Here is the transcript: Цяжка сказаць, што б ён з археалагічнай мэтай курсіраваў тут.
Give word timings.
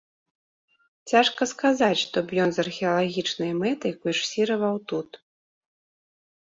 Цяжка 1.11 1.41
сказаць, 1.51 1.99
што 2.05 2.17
б 2.31 2.41
ён 2.47 2.55
з 2.57 2.65
археалагічнай 2.65 3.51
мэтай 3.61 3.93
курсіраваў 4.01 4.75
тут. 4.93 5.09